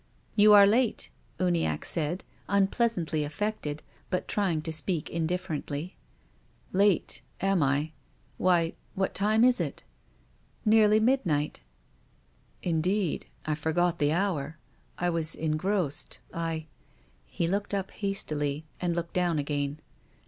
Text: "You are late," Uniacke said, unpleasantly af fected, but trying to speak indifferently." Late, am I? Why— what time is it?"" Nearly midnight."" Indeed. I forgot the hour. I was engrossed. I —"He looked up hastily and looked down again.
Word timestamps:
"You 0.35 0.53
are 0.53 0.65
late," 0.65 1.11
Uniacke 1.39 1.85
said, 1.85 2.23
unpleasantly 2.49 3.23
af 3.23 3.37
fected, 3.37 3.81
but 4.09 4.27
trying 4.27 4.63
to 4.63 4.73
speak 4.73 5.11
indifferently." 5.11 5.95
Late, 6.83 7.21
am 7.39 7.61
I? 7.61 7.91
Why— 8.39 8.73
what 8.95 9.13
time 9.13 9.43
is 9.43 9.59
it?"" 9.61 9.83
Nearly 10.65 10.99
midnight."" 10.99 11.59
Indeed. 12.73 13.27
I 13.45 13.53
forgot 13.53 13.99
the 13.99 14.11
hour. 14.11 14.57
I 14.97 15.11
was 15.11 15.35
engrossed. 15.35 16.17
I 16.33 16.65
—"He 17.27 17.47
looked 17.47 17.75
up 17.75 17.91
hastily 17.91 18.65
and 18.79 18.95
looked 18.95 19.13
down 19.13 19.37
again. 19.37 19.77